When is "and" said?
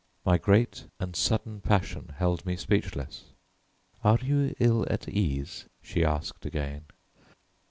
0.99-1.15